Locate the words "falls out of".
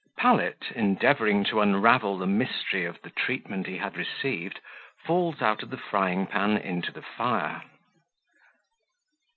5.05-5.69